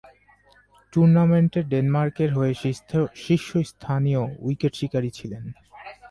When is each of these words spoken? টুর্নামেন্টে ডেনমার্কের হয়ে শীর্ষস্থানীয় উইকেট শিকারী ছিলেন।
টুর্নামেন্টে 0.93 1.59
ডেনমার্কের 1.71 2.29
হয়ে 2.37 2.53
শীর্ষস্থানীয় 3.23 4.21
উইকেট 4.45 4.73
শিকারী 4.79 5.09
ছিলেন। 5.17 5.43